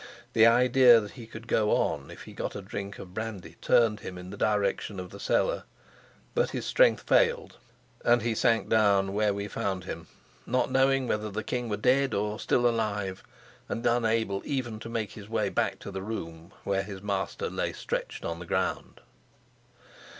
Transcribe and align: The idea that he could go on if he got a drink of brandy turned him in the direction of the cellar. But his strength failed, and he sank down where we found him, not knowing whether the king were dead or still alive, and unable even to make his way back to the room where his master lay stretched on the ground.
The 0.33 0.47
idea 0.47 0.99
that 0.99 1.11
he 1.11 1.27
could 1.27 1.47
go 1.47 1.69
on 1.75 2.09
if 2.09 2.23
he 2.23 2.33
got 2.33 2.55
a 2.55 2.61
drink 2.63 2.97
of 2.97 3.13
brandy 3.13 3.57
turned 3.61 3.99
him 3.99 4.17
in 4.17 4.31
the 4.31 4.35
direction 4.35 4.99
of 4.99 5.11
the 5.11 5.19
cellar. 5.19 5.63
But 6.33 6.49
his 6.49 6.65
strength 6.65 7.03
failed, 7.03 7.57
and 8.03 8.23
he 8.23 8.33
sank 8.33 8.67
down 8.67 9.13
where 9.13 9.31
we 9.31 9.47
found 9.47 9.83
him, 9.83 10.07
not 10.47 10.71
knowing 10.71 11.07
whether 11.07 11.29
the 11.29 11.43
king 11.43 11.69
were 11.69 11.77
dead 11.77 12.15
or 12.15 12.39
still 12.39 12.67
alive, 12.67 13.21
and 13.69 13.85
unable 13.85 14.41
even 14.43 14.79
to 14.79 14.89
make 14.89 15.11
his 15.11 15.29
way 15.29 15.49
back 15.49 15.77
to 15.81 15.91
the 15.91 16.01
room 16.01 16.51
where 16.63 16.81
his 16.81 17.03
master 17.03 17.47
lay 17.47 17.71
stretched 17.71 18.25
on 18.25 18.39
the 18.39 18.47
ground. 18.47 19.01